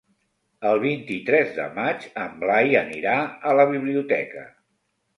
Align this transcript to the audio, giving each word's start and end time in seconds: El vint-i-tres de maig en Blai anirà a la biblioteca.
El 0.69 0.79
vint-i-tres 0.83 1.53
de 1.59 1.67
maig 1.77 2.09
en 2.23 2.35
Blai 2.41 2.75
anirà 2.83 3.15
a 3.53 3.57
la 3.63 3.71
biblioteca. 3.77 4.51